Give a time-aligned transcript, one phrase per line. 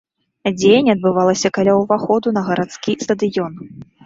[0.59, 3.53] Дзеянне адбывалася каля ўваходу на гарадскі стадыён.